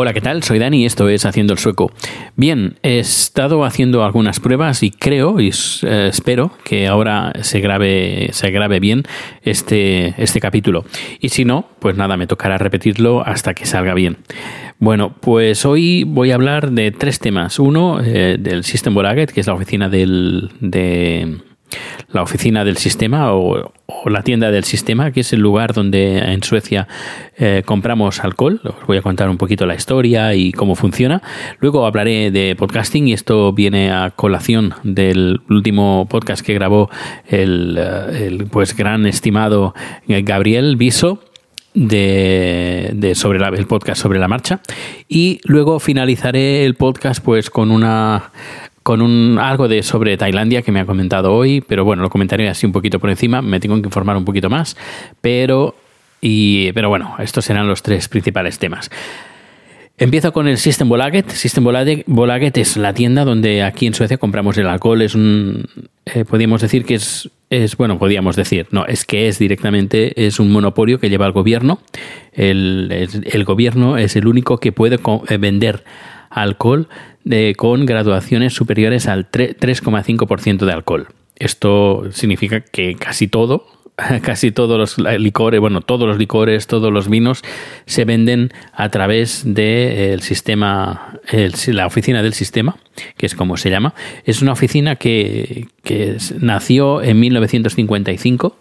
[0.00, 0.44] Hola, ¿qué tal?
[0.44, 1.90] Soy Dani y esto es Haciendo el Sueco.
[2.36, 8.28] Bien, he estado haciendo algunas pruebas y creo y eh, espero que ahora se grabe,
[8.30, 9.02] se grabe bien
[9.42, 10.84] este, este capítulo.
[11.18, 14.18] Y si no, pues nada, me tocará repetirlo hasta que salga bien.
[14.78, 17.58] Bueno, pues hoy voy a hablar de tres temas.
[17.58, 21.38] Uno, eh, del System Bolaget, que es la oficina del, de,
[22.12, 23.72] la oficina del sistema o,
[24.06, 26.86] la tienda del sistema, que es el lugar donde en Suecia
[27.36, 28.60] eh, compramos alcohol.
[28.64, 31.22] Os voy a contar un poquito la historia y cómo funciona.
[31.58, 36.90] Luego hablaré de podcasting y esto viene a colación del último podcast que grabó
[37.26, 39.74] el, eh, pues gran estimado
[40.06, 41.20] Gabriel Viso
[41.74, 44.60] de, de, sobre la, el podcast sobre la marcha
[45.08, 48.30] y luego finalizaré el podcast pues con una
[48.88, 52.48] con un algo de sobre Tailandia que me ha comentado hoy, pero bueno, lo comentaré
[52.48, 54.78] así un poquito por encima, me tengo que informar un poquito más,
[55.20, 55.74] pero
[56.22, 58.90] pero bueno, estos serán los tres principales temas.
[59.98, 61.28] Empiezo con el System Bolaget.
[61.28, 61.64] System
[62.06, 65.02] Bolaget es la tienda donde aquí en Suecia compramos el alcohol.
[65.02, 65.66] Es un,
[66.06, 70.40] eh, podríamos decir que es, es, bueno, podríamos decir, no, es que es directamente, es
[70.40, 71.78] un monopolio que lleva el gobierno.
[72.32, 74.98] El, el, el gobierno es el único que puede
[75.38, 75.84] vender
[76.30, 76.88] alcohol
[77.24, 81.08] de, con graduaciones superiores al 3,5% de alcohol.
[81.36, 83.66] Esto significa que casi todo,
[84.22, 87.42] casi todos los licores, bueno, todos los licores, todos los vinos
[87.86, 91.20] se venden a través del de sistema,
[91.66, 92.76] la oficina del sistema,
[93.16, 93.94] que es como se llama.
[94.24, 98.56] Es una oficina que, que nació en 1955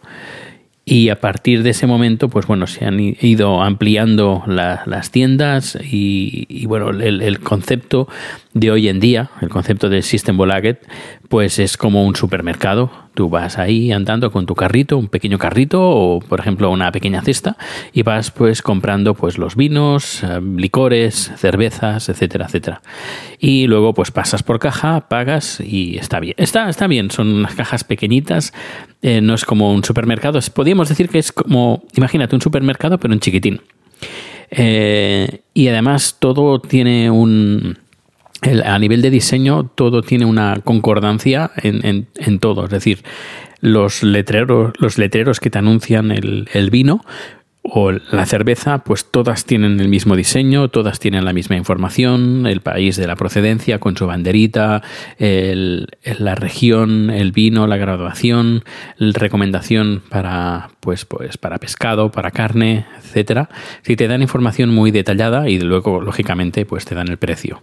[0.90, 5.78] y a partir de ese momento, pues bueno, se han ido ampliando la, las tiendas
[5.84, 8.08] y, bueno, el, el, concepto
[8.54, 10.88] de hoy en día, el concepto del System Bolaget,
[11.28, 12.90] pues es como un supermercado.
[13.14, 17.22] Tú vas ahí andando con tu carrito, un pequeño carrito o, por ejemplo, una pequeña
[17.22, 17.58] cesta
[17.92, 22.82] y vas pues comprando pues los vinos, eh, licores, cervezas, etcétera, etcétera.
[23.40, 26.36] Y luego pues pasas por caja, pagas y está bien.
[26.38, 28.54] Está, está bien, son unas cajas pequeñitas,
[29.02, 30.40] eh, no es como un supermercado.
[30.54, 33.62] Podríamos decir que es como, imagínate, un supermercado pero en chiquitín.
[34.50, 37.78] Eh, y además todo tiene un
[38.64, 42.66] a nivel de diseño todo tiene una concordancia en, en, en, todo.
[42.66, 43.04] Es decir,
[43.62, 47.04] los letreros, los letreros que te anuncian el, el vino
[47.70, 52.62] o la cerveza, pues todas tienen el mismo diseño, todas tienen la misma información, el
[52.62, 54.82] país de la procedencia con su banderita,
[55.18, 58.64] el, la región, el vino, la graduación,
[58.98, 63.50] la recomendación para, pues, pues, para pescado, para carne, etcétera.
[63.82, 67.62] Si te dan información muy detallada y luego, lógicamente, pues te dan el precio.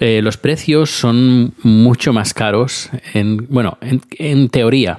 [0.00, 4.98] Eh, los precios son mucho más caros, en, bueno, en, teoría.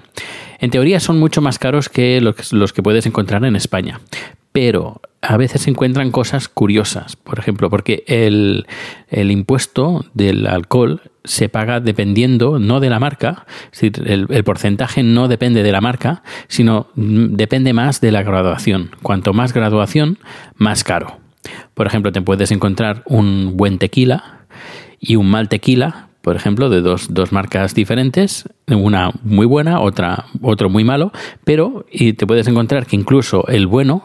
[0.59, 3.99] En teoría son mucho más caros que los que puedes encontrar en España
[4.57, 7.15] pero a veces se encuentran cosas curiosas.
[7.15, 8.65] Por ejemplo, porque el,
[9.07, 14.43] el, impuesto del alcohol se paga dependiendo, no de la marca, es decir, el, el,
[14.43, 18.89] porcentaje no depende de la marca, sino depende más de la graduación.
[19.03, 20.17] Cuanto más graduación,
[20.55, 21.19] más caro.
[21.75, 24.47] Por ejemplo, te puedes encontrar un buen tequila
[24.99, 30.25] y un mal tequila por ejemplo, de dos, dos, marcas diferentes, una muy buena, otra
[30.41, 31.13] otro muy malo,
[31.45, 34.03] pero y te puedes encontrar que incluso el bueno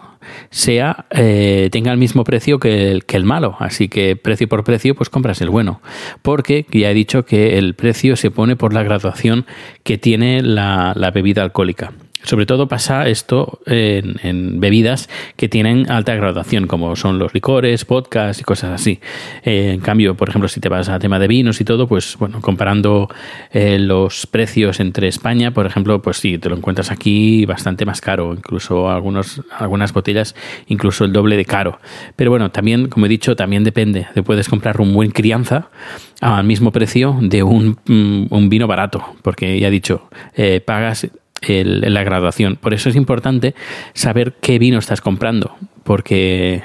[0.48, 3.56] sea eh, tenga el mismo precio que el, que el malo.
[3.58, 5.82] Así que precio por precio, pues compras el bueno.
[6.22, 9.44] Porque ya he dicho que el precio se pone por la graduación
[9.82, 11.92] que tiene la, la bebida alcohólica.
[12.24, 18.40] Sobre todo pasa esto en, bebidas que tienen alta graduación, como son los licores, vodkas
[18.40, 19.00] y cosas así.
[19.44, 22.16] Eh, en cambio, por ejemplo, si te vas a tema de vinos y todo, pues
[22.18, 23.08] bueno, comparando
[23.52, 28.00] eh, los precios entre España, por ejemplo, pues sí, te lo encuentras aquí bastante más
[28.00, 30.34] caro, incluso algunos, algunas botellas,
[30.68, 31.80] incluso el doble de caro.
[32.16, 34.06] Pero bueno, también, como he dicho, también depende.
[34.14, 35.70] Te puedes comprar un buen crianza
[36.20, 37.78] al mismo precio de un,
[38.30, 41.08] un vino barato, porque ya he dicho, eh, pagas
[41.48, 42.56] el, la graduación.
[42.56, 43.54] Por eso es importante
[43.94, 46.62] saber qué vino estás comprando, porque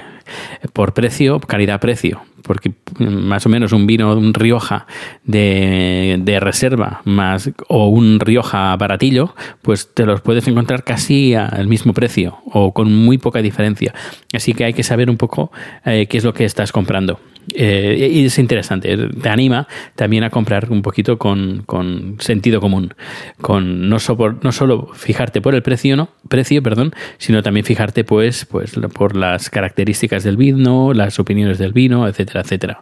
[0.74, 4.88] por precio, calidad-precio, porque más o menos un vino, un Rioja
[5.24, 11.68] de, de, reserva más o un Rioja baratillo, pues te los puedes encontrar casi al
[11.68, 13.94] mismo precio o con muy poca diferencia.
[14.34, 15.52] Así que hay que saber un poco
[15.86, 17.20] eh, qué es lo que estás comprando.
[17.54, 22.94] Eh, y es interesante, te anima también a comprar un poquito con, con sentido común,
[23.42, 27.66] con no, so por, no, solo fijarte por el precio, no, precio, perdón, sino también
[27.66, 32.80] fijarte pues, pues por las características del vino, las opiniones del vino, etcétera, etcétera.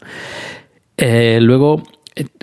[0.98, 1.84] Eh, luego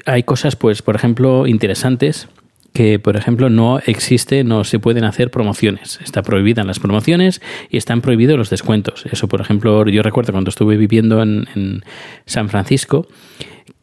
[0.06, 2.28] hay cosas, pues, por ejemplo, interesantes
[2.72, 6.00] que, por ejemplo, no existe, no se pueden hacer promociones.
[6.02, 9.04] Está prohibidas las promociones y están prohibidos los descuentos.
[9.10, 11.84] Eso, por ejemplo, yo recuerdo cuando estuve viviendo en, en
[12.24, 13.06] San Francisco,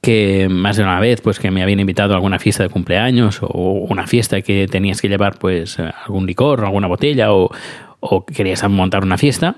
[0.02, 3.40] que más de una vez pues que me habían invitado a alguna fiesta de cumpleaños
[3.42, 7.52] o una fiesta que tenías que llevar pues algún licor o alguna botella o,
[8.00, 9.58] o querías montar una fiesta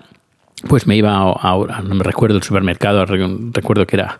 [0.68, 4.20] pues me iba a, no me recuerdo el supermercado recuerdo que era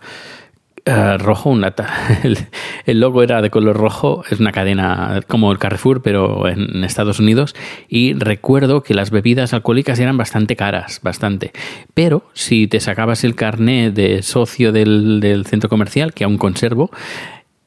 [0.84, 1.64] eh, rojo, un
[2.24, 2.38] el,
[2.86, 7.20] el, logo era de color rojo, es una cadena como el Carrefour, pero en Estados
[7.20, 7.56] Unidos.
[7.88, 11.52] Y recuerdo que las bebidas alcohólicas eran bastante caras, bastante.
[11.94, 16.90] Pero si te sacabas el carné de socio del, centro comercial, que aún conservo,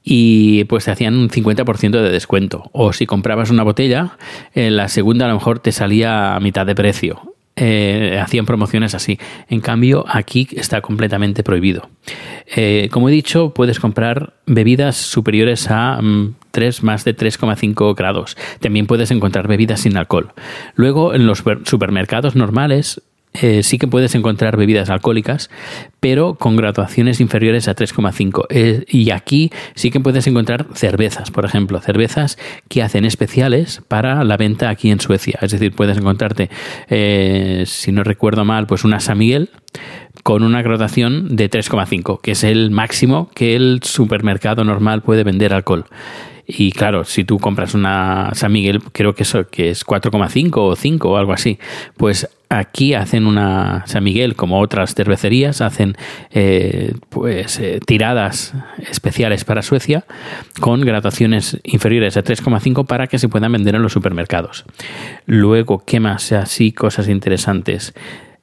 [0.02, 2.68] y pues te hacían un 50% de descuento.
[2.72, 4.18] O si comprabas una botella,
[4.54, 8.94] en la segunda a lo mejor te salía a mitad de precio eh, hacían promociones
[8.94, 9.18] así.
[9.48, 11.88] En cambio, aquí está completamente prohibido.
[12.54, 16.00] Eh, como he dicho, puedes comprar bebidas superiores a
[16.50, 18.36] 3 mm, más de 3,5 grados.
[18.60, 20.32] También puedes encontrar bebidas sin alcohol.
[20.74, 23.02] Luego, en los supermercados normales,
[23.34, 25.50] eh, sí que puedes encontrar bebidas alcohólicas,
[25.98, 28.46] pero con graduaciones inferiores a 3,5.
[28.48, 32.38] Eh, y aquí sí que puedes encontrar cervezas, por ejemplo, cervezas
[32.68, 35.38] que hacen especiales para la venta aquí en Suecia.
[35.42, 36.48] Es decir, puedes encontrarte,
[36.88, 39.50] eh, si no recuerdo mal, pues una San Miguel
[40.22, 45.52] con una graduación de 3,5, que es el máximo que el supermercado normal puede vender
[45.52, 45.86] alcohol.
[46.46, 51.10] Y claro, si tú compras una San Miguel, creo que eso es 4,5 o 5
[51.10, 51.58] o algo así,
[51.96, 55.96] pues aquí hacen una San Miguel, como otras cervecerías, hacen
[56.30, 58.54] eh, pues eh, tiradas
[58.90, 60.04] especiales para Suecia
[60.60, 64.64] con graduaciones inferiores a 3,5 para que se puedan vender en los supermercados.
[65.26, 66.30] Luego, ¿qué más?
[66.32, 67.94] Así, cosas interesantes.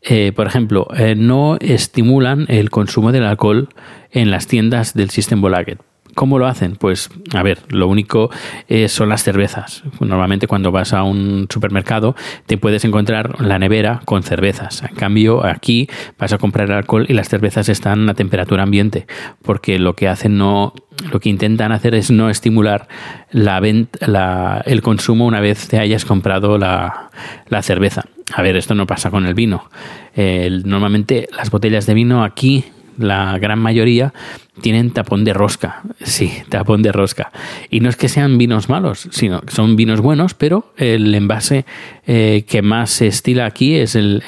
[0.02, 3.70] Eh, por ejemplo, no estimulan el consumo del alcohol
[4.12, 5.80] en las tiendas del System Bolaget
[6.16, 6.76] ¿Cómo lo hacen?
[6.76, 8.30] Pues, a ver, lo único
[8.68, 9.84] eh, son las cervezas.
[10.00, 12.16] Normalmente cuando vas a un supermercado
[12.46, 14.84] te puedes encontrar la nevera con cervezas.
[14.84, 19.08] En cambio, aquí vas a comprar alcohol y las cervezas están a temperatura ambiente,
[19.42, 20.74] porque lo que hacen no,
[21.12, 22.88] lo que intentan hacer es no estimular
[23.32, 23.62] la,
[24.02, 27.10] la el consumo una vez te hayas comprado la,
[27.48, 28.06] la, cerveza.
[28.34, 29.70] A ver, esto no pasa con el vino.
[30.16, 32.66] normalmente las botellas de vino aquí
[32.98, 34.14] la gran mayoría
[34.62, 35.82] tienen tapón de rosca.
[36.02, 37.32] Sí, tapón de rosca.
[37.70, 41.66] Y no es que sean vinos malos, sino que son vinos buenos, pero el envase
[42.06, 44.24] eh, que más se estila aquí es el,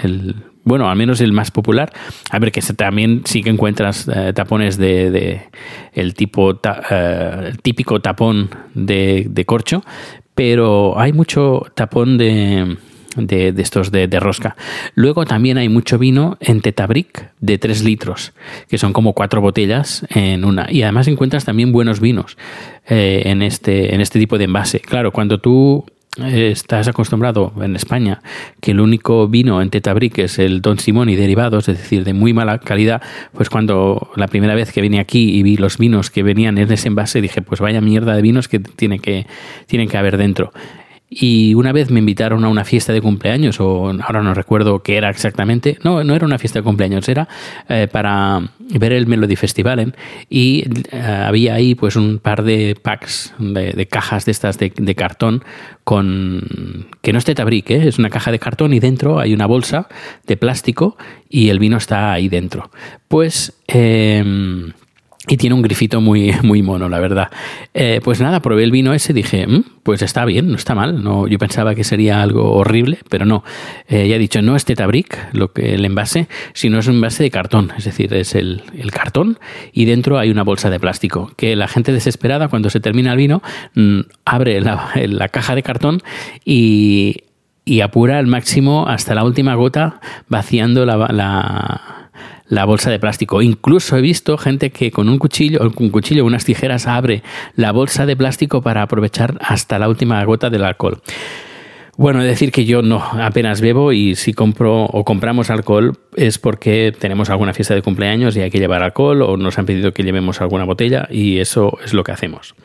[0.63, 1.91] bueno, al menos el más popular.
[2.29, 5.41] A ver, que también sí que encuentras eh, tapones de,
[5.93, 9.83] el tipo eh, típico tapón de, de, corcho,
[10.35, 12.77] pero hay mucho tapón de,
[13.15, 14.55] de, estos de, rosca.
[14.95, 18.33] Luego también hay mucho vino en Tetabric de 3 litros,
[18.69, 20.67] que son como cuatro botellas en una.
[20.69, 22.37] Y además encuentras también buenos vinos
[22.87, 24.79] eh, en, este, en este tipo de envase.
[24.79, 25.85] Claro, cuando tú
[26.21, 28.21] eh, estás acostumbrado en España
[28.61, 32.13] que el único vino en Tetabric es el Don Simón y derivados, es decir, de
[32.13, 33.01] muy mala calidad,
[33.33, 36.71] pues cuando la primera vez que vine aquí y vi los vinos que venían en
[36.71, 39.25] ese envase, dije, pues vaya mierda de vinos que tiene que,
[39.65, 40.53] tienen que haber dentro.
[41.15, 44.97] Y una vez me invitaron a una fiesta de cumpleaños, o ahora no recuerdo qué
[44.97, 45.77] era exactamente.
[45.83, 47.27] No, no era una fiesta de cumpleaños, era
[47.69, 49.79] eh, para ver el Melody Festival.
[49.79, 49.91] ¿eh?
[50.29, 55.43] Y eh, había ahí pues un par de packs, de, cajas de estas de, cartón,
[55.83, 59.87] con que no es tetabric, es una caja de cartón y dentro hay una bolsa
[60.25, 60.97] de plástico
[61.29, 62.71] y el vino está ahí dentro.
[63.07, 64.71] Pues em,
[65.27, 67.31] y tiene un grifito muy, muy mono, la verdad.
[67.73, 70.75] Eh, pues nada, probé el vino ese y dije, mm, pues está bien, no está
[70.75, 71.01] mal.
[71.01, 73.43] No, yo pensaba que sería algo horrible, pero no.
[73.87, 77.23] Eh, ya he dicho, no es Tetabric lo que, el envase, sino es un envase
[77.23, 77.71] de cartón.
[77.77, 79.39] Es decir, es el, cartón
[79.71, 81.31] y dentro hay una bolsa de plástico.
[81.37, 83.41] Que la gente desesperada, cuando se termina el vino,
[83.75, 86.01] mm, abre la, caja de cartón
[86.43, 87.23] y,
[87.63, 92.02] y apura al máximo hasta la última gota, vaciando la, la
[92.47, 93.41] la bolsa de plástico.
[93.41, 97.23] Incluso he visto gente que con un cuchillo, con un cuchillo, unas tijeras abre
[97.55, 101.01] la bolsa de plástico para aprovechar hasta la última gota del alcohol.
[101.95, 106.91] Bueno, decir que yo no apenas bebo y si compro o compramos alcohol es porque
[106.97, 110.01] tenemos alguna fiesta de cumpleaños y hay que llevar alcohol o nos han pedido que
[110.01, 112.55] llevemos alguna botella y eso es lo que hacemos.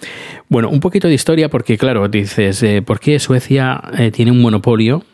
[0.49, 4.41] Bueno, un poquito de historia porque claro, dices, eh, ¿por qué Suecia eh, tiene un
[4.41, 5.05] monopolio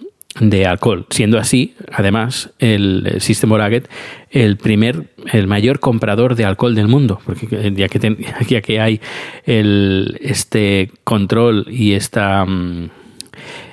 [0.40, 1.06] de alcohol.
[1.10, 3.88] Siendo así, además, el System Oraget
[4.30, 8.16] el primer, el mayor comprador de alcohol del mundo, porque ya que,
[8.48, 9.00] ya que hay
[9.46, 12.90] el, este control y esta, mm,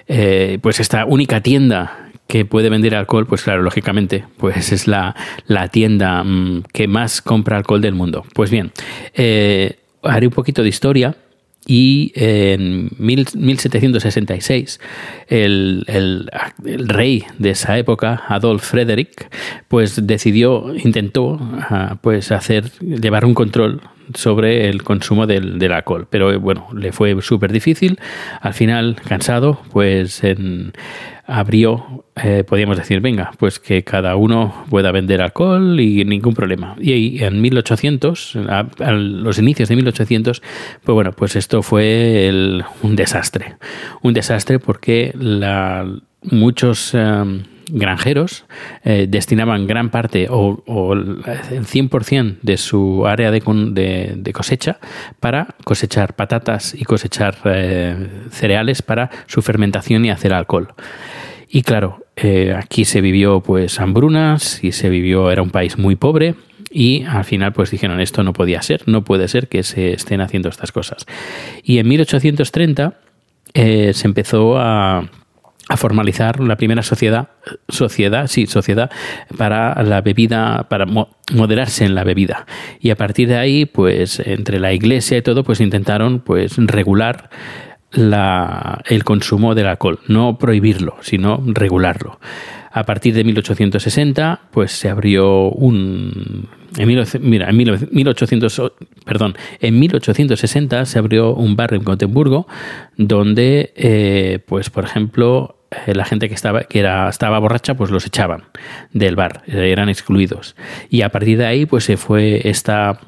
[0.08, 5.16] eh, pues esta única tienda que puede vender alcohol, pues claro, lógicamente, pues es la,
[5.48, 8.24] la tienda mm, que más compra alcohol del mundo.
[8.34, 8.72] Pues bien,
[9.16, 11.16] eh, haré un poquito de historia
[11.66, 14.80] y en 1766
[15.28, 16.30] el, el,
[16.66, 19.30] el, rey de esa época, Adolf Frederick,
[19.68, 23.82] pues decidió, intentó ah, pues hacer, llevar un control
[24.14, 26.08] sobre el consumo del, del alcohol.
[26.10, 28.00] Pero bueno, le fue súper difícil.
[28.42, 30.74] Al final, cansado, pues en,
[31.32, 36.76] abrió, eh, podríamos decir, venga, pues que cada uno pueda vender alcohol y ningún problema.
[36.78, 40.42] Y ahí en 1800, a, los inicios de 1800,
[40.84, 43.56] pues bueno, pues esto fue el, un desastre.
[44.02, 45.88] Un desastre porque la,
[46.24, 46.92] muchos...
[46.94, 48.46] Eh, granjeros
[48.84, 53.42] eh, destinaban gran parte o, o el 100% de su área de,
[54.34, 54.80] cosecha
[55.20, 57.96] para cosechar patatas y cosechar eh,
[58.32, 60.74] cereales para su fermentación y hacer alcohol.
[61.50, 65.96] Y claro, eh, aquí se vivió pues hambrunas y se vivió, era un país muy
[65.96, 66.36] pobre
[66.70, 70.22] y al final pues dijeron esto no podía ser, no puede ser que se estén
[70.22, 71.06] haciendo estas cosas.
[71.64, 72.94] Y en 1830
[73.54, 75.10] eh, se empezó a
[75.72, 77.30] a formalizar la primera sociedad,
[77.70, 78.92] sociedad, sí, sociedad
[79.38, 82.46] para la bebida, para moderarse en la bebida.
[82.82, 87.30] Y a partir de ahí, pues entre la iglesia y todo, pues intentaron pues regular
[87.94, 92.20] la, el consumo del alcohol, no prohibirlo, sino regularlo.
[92.74, 96.88] A partir de 1860, pues se abrió un en,
[97.22, 98.72] mira, en 1800,
[99.06, 102.48] perdón, en 1860 se abrió un bar en Gotemburgo
[102.98, 107.92] donde, eh, pues, por ejemplo, eh, la gente que estaba que era estaba borracha pues
[107.92, 108.44] los echaban
[108.92, 110.56] del bar eran excluidos
[110.90, 113.00] y a partir de ahí pues se fue esta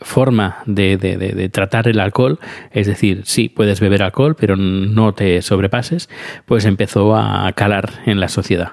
[0.00, 2.38] forma de, de, de, tratar el alcohol,
[2.70, 6.10] es decir, sí, puedes beber alcohol, pero no te sobrepases,
[6.44, 8.72] pues empezó a calar en la sociedad.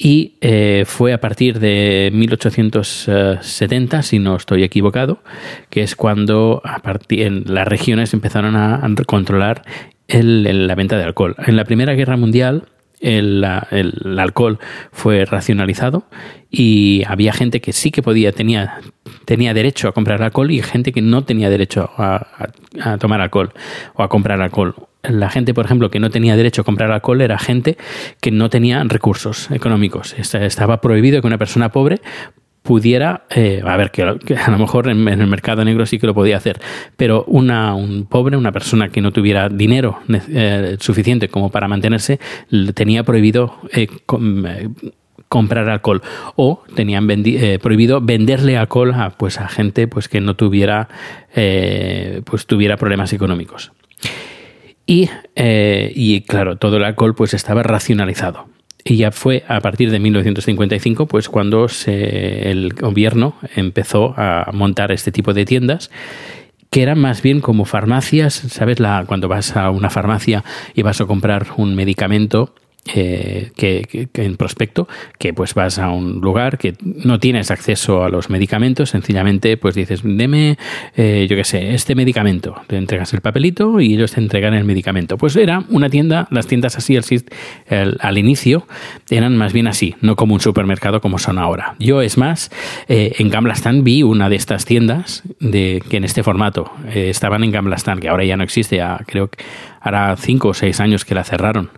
[0.00, 5.24] Y eh, fue a partir de 1870, si no estoy equivocado,
[5.70, 6.62] que es cuando
[7.10, 9.62] en las regiones empezaron a controlar
[10.08, 11.36] el, la venta de alcohol.
[11.46, 12.64] En la Primera Guerra Mundial,
[13.00, 14.58] el, el, alcohol
[14.90, 16.04] fue racionalizado
[16.50, 18.80] y había gente que sí que podía, tenía,
[19.24, 22.48] tenía derecho a comprar alcohol y gente que no tenía derecho a,
[22.98, 23.52] tomar alcohol
[23.94, 24.74] o a comprar alcohol.
[25.02, 27.76] La gente, por ejemplo, que no tenía derecho a comprar alcohol era gente
[28.20, 30.14] que no tenía recursos económicos.
[30.18, 32.00] Estaba prohibido que una persona pobre
[32.68, 36.12] pudiera, eh, a ver, que, a lo mejor en, el mercado negro sí que lo
[36.12, 36.60] podía hacer,
[36.98, 42.20] pero una, un pobre, una persona que no tuviera dinero eh, suficiente como para mantenerse,
[42.74, 44.44] tenía prohibido eh, com,
[45.30, 46.02] comprar alcohol
[46.36, 47.08] o tenían
[47.62, 50.90] prohibido venderle alcohol a, pues, a gente pues, que no tuviera,
[51.32, 53.72] pues, tuviera problemas económicos.
[54.84, 58.57] Y, y claro, todo el alcohol pues estaba racionalizado.
[58.84, 64.92] Y ya fue a partir de 1955 pues cuando se, el gobierno empezó a montar
[64.92, 65.90] este tipo de tiendas
[66.70, 68.80] que eran más bien como farmacias, ¿sabes?
[68.80, 70.44] La, cuando vas a una farmacia
[70.74, 72.54] y vas a comprar un medicamento,
[72.94, 78.08] eh, que, en prospecto, que pues vas a un lugar que no tienes acceso a
[78.08, 80.58] los medicamentos, sencillamente pues dices, deme,
[80.96, 84.64] eh, yo qué sé, este medicamento, te entregas el papelito y ellos te entregan el
[84.64, 85.16] medicamento.
[85.16, 88.66] Pues era una tienda, las tiendas así el, al inicio
[89.10, 91.74] eran más bien así, no como un supermercado como son ahora.
[91.78, 92.50] Yo es más,
[92.88, 97.44] eh, en Gamblastan vi una de estas tiendas de, que en este formato eh, estaban
[97.44, 99.44] en Gamblastan, que ahora ya no existe, ya creo que
[99.80, 101.70] hará cinco o seis años que la cerraron.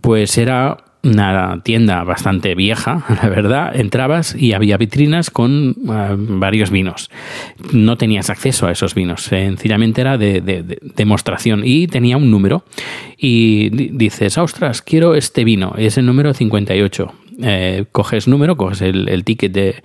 [0.00, 3.74] Pues era una tienda bastante vieja, la verdad.
[3.74, 7.10] Entrabas y había vitrinas con uh, varios vinos.
[7.72, 12.64] No tenías acceso a esos vinos, sencillamente era de, demostración y tenía un número.
[13.16, 17.12] Y dices, ostras, quiero este vino, es el número 58.
[17.40, 19.82] Eh, coges número, coges el, el ticket de,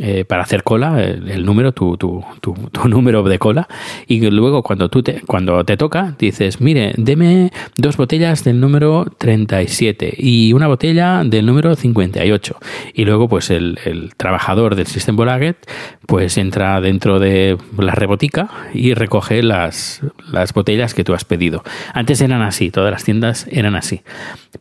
[0.00, 3.68] eh, para hacer cola, el, el número, tu, tu, tu, tu, número de cola,
[4.06, 9.06] y luego cuando, tú te, cuando te toca, dices, mire, deme dos botellas del número
[9.18, 12.56] 37 y una botella del número 58.
[12.94, 15.58] Y luego, pues el, el trabajador del System Bolaget,
[16.06, 21.64] pues entra dentro de la rebotica y recoge las, las botellas que tú has pedido.
[21.92, 24.00] Antes eran así, todas las tiendas eran así,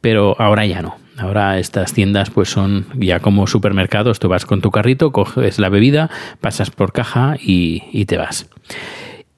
[0.02, 0.98] pero ahora ya no.
[1.18, 5.70] Ahora estas tiendas pues son ya como supermercados, tú vas con tu carrito, coges la
[5.70, 8.48] bebida, pasas por caja y, y te vas.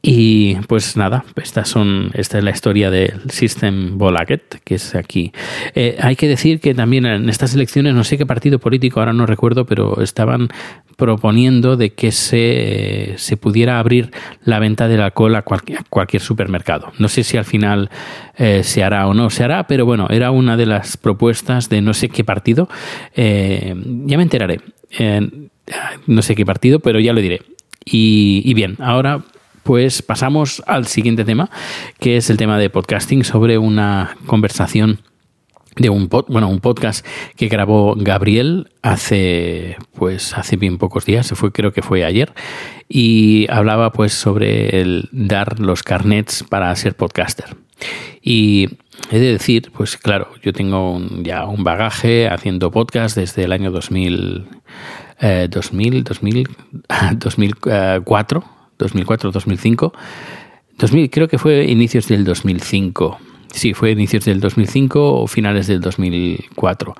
[0.05, 5.31] Y pues nada, estas son, esta es la historia del System Bolaget, que es aquí.
[5.75, 9.13] Eh, hay que decir que también en estas elecciones, no sé qué partido político, ahora
[9.13, 10.49] no recuerdo, pero estaban
[10.97, 14.11] proponiendo de que se, se pudiera abrir
[14.43, 16.91] la venta del alcohol a cualquier, cualquier supermercado.
[16.99, 17.89] No sé si al final
[18.37, 21.81] eh, se hará o no se hará, pero bueno, era una de las propuestas de
[21.81, 22.69] no sé qué partido.
[23.15, 24.59] Eh, ya me enteraré.
[26.07, 27.41] No sé qué partido, pero ya lo diré.
[27.85, 29.23] Y bien, ahora
[29.63, 31.49] pues pasamos al siguiente tema,
[31.99, 34.99] que es el tema de podcasting sobre una conversación
[35.75, 41.27] de un pod, bueno, un podcast que grabó Gabriel hace pues hace bien pocos días,
[41.27, 42.33] se fue creo que fue ayer
[42.87, 47.55] y hablaba pues sobre el dar los carnets para ser podcaster.
[48.21, 48.69] Y
[49.11, 53.71] he de decir, pues claro, yo tengo ya un bagaje haciendo podcast desde el año
[53.71, 54.45] 2000
[55.49, 56.49] 2000, 2000
[57.17, 58.43] 2004,
[58.77, 59.93] 2004, 2005.
[60.77, 63.19] 2000, creo que fue inicios del 2005
[63.53, 66.95] Sí, fue inicios del 2005 o finales del 2004.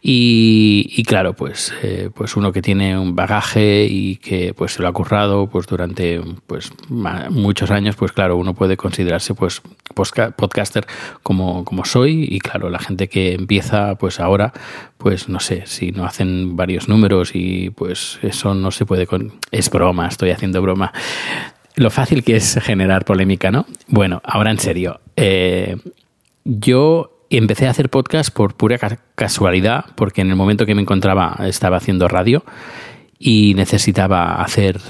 [0.00, 4.88] Y, claro, pues, eh, pues uno que tiene un bagaje y que pues se lo
[4.88, 9.60] ha currado pues durante pues muchos años, pues claro, uno puede considerarse pues
[10.36, 10.86] podcaster
[11.24, 14.52] como, como soy y claro, la gente que empieza pues ahora,
[14.98, 19.32] pues no sé, si no hacen varios números y pues eso no se puede con...
[19.50, 20.92] Es broma, estoy haciendo broma
[21.78, 23.66] lo fácil que es generar polémica, ¿no?
[23.86, 25.00] Bueno, ahora en serio.
[25.16, 25.76] Eh,
[26.44, 28.78] yo empecé a hacer podcast por pura
[29.14, 32.44] casualidad, porque en el momento que me encontraba estaba haciendo radio
[33.18, 34.80] y necesitaba hacer...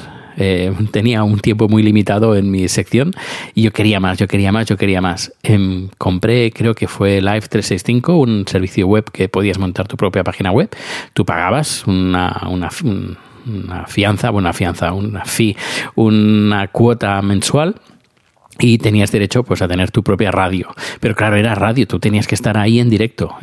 [0.40, 3.12] Eh, tenía un tiempo muy limitado en mi sección
[3.54, 5.32] y yo quería más, yo quería más, yo quería más.
[5.42, 10.22] Em, compré, creo que fue Live 365, un servicio web que podías montar tu propia
[10.22, 10.70] página web.
[11.12, 12.70] Tú pagabas una, una,
[13.48, 15.56] una fianza, bueno, una fianza, una fee,
[15.94, 17.74] una cuota mensual
[18.60, 20.68] y tenías derecho pues a tener tu propia radio.
[21.00, 23.36] Pero claro, era radio, tú tenías que estar ahí en directo.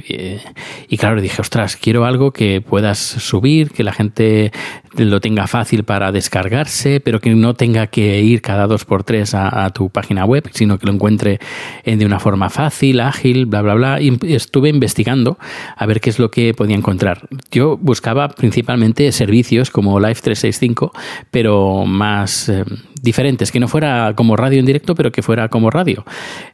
[0.90, 4.52] Y, claro, dije, ostras, quiero algo que puedas subir, que la gente
[4.98, 9.34] lo tenga fácil para descargarse, pero que no tenga que ir cada dos por tres
[9.34, 11.40] a, tu página web, sino que lo encuentre
[11.84, 14.02] de una forma fácil, ágil, bla, bla, bla.
[14.02, 15.38] Y estuve investigando
[15.76, 17.28] a ver qué es lo que podía encontrar.
[17.52, 20.92] Yo buscaba principalmente servicios como Live 365,
[21.32, 22.50] pero más...
[22.50, 22.64] Eh,
[23.06, 26.04] diferentes, que no fuera como radio en directo, pero que fuera como radio.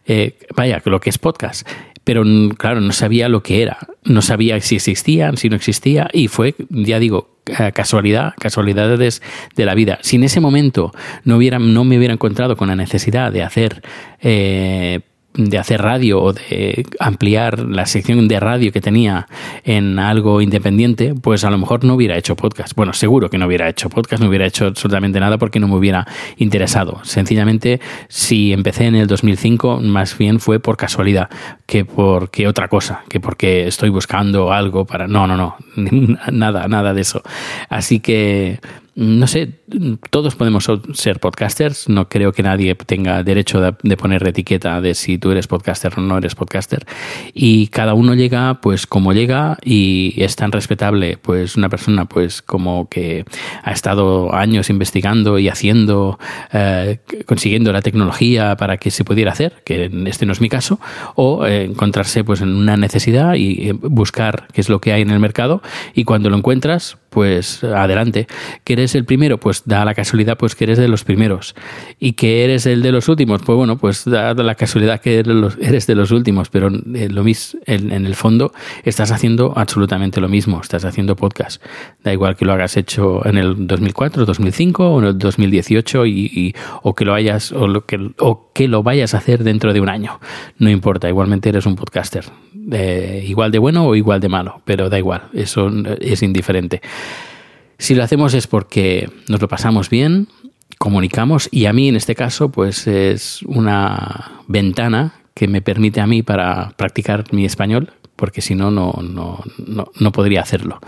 [0.06, 1.68] Eh, vaya, lo que es podcast.
[2.04, 2.24] Pero
[2.58, 6.56] claro, no sabía lo que era, no sabía si existían, si no existía, y fue,
[6.70, 7.32] ya digo,
[7.74, 9.22] casualidad, casualidades
[9.56, 10.00] de la vida.
[10.02, 13.84] Si en ese momento no, hubiera, no me hubiera encontrado con la necesidad de hacer
[14.20, 15.02] eh,
[15.34, 19.28] de hacer radio o de ampliar la sección de radio que tenía
[19.64, 22.76] en algo independiente, pues a lo mejor no hubiera hecho podcast.
[22.76, 25.76] Bueno, seguro que no hubiera hecho podcast, no hubiera hecho absolutamente nada porque no me
[25.76, 26.06] hubiera
[26.38, 27.00] interesado.
[27.04, 31.30] Sencillamente, si empecé en el 2005, más bien fue por casualidad
[31.66, 35.08] que porque otra cosa, que porque estoy buscando algo para...
[35.08, 35.56] No, no, no,
[36.32, 37.22] nada, nada de eso.
[37.70, 38.60] Así que
[39.02, 39.50] no sé,
[40.12, 45.18] todos podemos ser podcasters, no creo que nadie tenga derecho de, poner etiqueta de si
[45.18, 46.86] tú eres podcaster o no eres podcaster.
[47.34, 52.44] Y cada uno llega pues como llega y es tan respetable pues una persona pues
[52.44, 53.26] como que
[53.64, 56.20] ha estado años investigando y haciendo,
[56.54, 60.80] eh, consiguiendo la tecnología para que se pudiera hacer, que este no es mi caso,
[61.16, 65.02] o eh, encontrarse pues en una necesidad y eh, buscar qué es lo que hay
[65.02, 65.64] en el mercado.
[65.96, 68.26] Y cuando lo encuentras pues adelante.
[68.64, 69.38] ¿Que eres el primero?
[69.38, 71.56] Pues da la casualidad pues que eres de los primeros.
[72.00, 73.42] ¿Y que eres el de los últimos?
[73.46, 77.60] Pues bueno, pues da la casualidad que eres de los últimos, pero eh, lo mismo,
[77.66, 81.62] en, el fondo estás haciendo absolutamente lo mismo, estás haciendo podcast.
[82.02, 86.56] Da igual que lo hagas hecho en el 2004, 2005 o en el 2018 y,
[86.82, 89.82] o que lo hayas o, lo que, o que lo vayas a hacer dentro de
[89.82, 90.22] un año.
[90.60, 92.24] No importa, igualmente eres un podcaster.
[92.72, 95.70] Eh, igual de bueno o igual de malo, pero da igual, eso
[96.00, 96.82] es indiferente.
[97.78, 100.28] Si lo hacemos es porque nos lo pasamos bien,
[100.78, 106.08] comunicamos y a mí en este caso pues es una ventana que me permite a
[106.08, 110.80] mí para practicar mi español, porque si no, no, no, no podría hacerlo.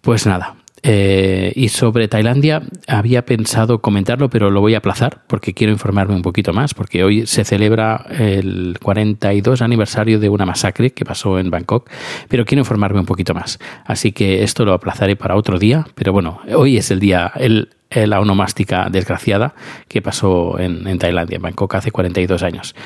[0.00, 0.56] Pues nada,
[0.88, 6.14] eh, y sobre Tailandia había pensado comentarlo, pero lo voy a aplazar porque quiero informarme
[6.14, 11.40] un poquito más, porque hoy se celebra el 42 aniversario de una masacre que pasó
[11.40, 11.90] en Bangkok,
[12.28, 13.58] pero quiero informarme un poquito más.
[13.84, 17.32] Así que esto lo aplazaré para otro día, pero bueno, hoy es el día,
[17.90, 19.56] la onomástica desgraciada
[19.88, 22.76] que pasó en Tailandia, en Bangkok, hace 42 años.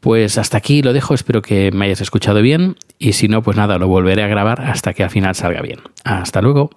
[0.00, 3.56] Pues hasta aquí lo dejo, espero que me hayas escuchado bien y si no, pues
[3.56, 5.80] nada, lo volveré a grabar hasta que al final salga bien.
[6.04, 6.70] Hasta luego.